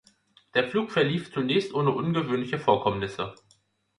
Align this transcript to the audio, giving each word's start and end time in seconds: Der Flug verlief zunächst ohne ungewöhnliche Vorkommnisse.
Der 0.55 0.63
Flug 0.67 0.89
verlief 0.91 1.31
zunächst 1.31 1.75
ohne 1.75 1.91
ungewöhnliche 1.91 2.57
Vorkommnisse. 2.57 3.35